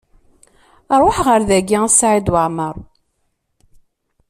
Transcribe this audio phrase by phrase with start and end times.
[1.01, 2.75] Rwaḥ ɣer dayi a Saɛid Waɛmaṛ!